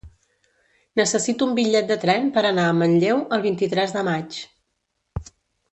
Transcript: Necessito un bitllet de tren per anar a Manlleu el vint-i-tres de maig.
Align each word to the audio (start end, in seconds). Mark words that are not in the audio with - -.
Necessito 0.99 1.47
un 1.49 1.51
bitllet 1.59 1.91
de 1.91 1.97
tren 2.05 2.25
per 2.39 2.43
anar 2.53 2.65
a 2.69 2.73
Manlleu 2.81 3.21
el 3.37 3.45
vint-i-tres 3.47 3.95
de 3.99 4.07
maig. 4.09 4.41